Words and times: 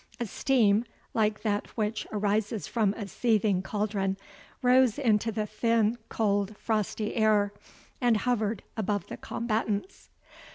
A 0.19 0.25
steam, 0.25 0.83
like 1.13 1.43
that 1.43 1.67
which 1.77 2.07
arises 2.11 2.65
from 2.65 2.95
a 2.95 3.07
seething 3.07 3.61
cauldron, 3.61 4.17
rose 4.63 4.97
into 4.97 5.31
the 5.31 5.45
thin, 5.45 5.99
cold, 6.09 6.57
frosty 6.57 7.13
air, 7.13 7.53
and 8.01 8.17
hovered 8.17 8.63
above 8.75 9.05
the 9.09 9.17
combatants. 9.17 10.09